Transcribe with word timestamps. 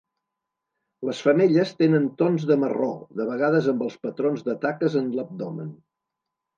Les 1.09 1.19
femelles 1.25 1.75
tenen 1.83 2.09
tons 2.23 2.49
de 2.53 2.59
marró, 2.65 2.89
de 3.21 3.29
vegades 3.35 3.71
amb 3.77 3.87
els 3.91 4.01
patrons 4.09 4.45
de 4.51 4.59
taques 4.69 5.01
en 5.05 5.17
l'abdomen. 5.21 5.75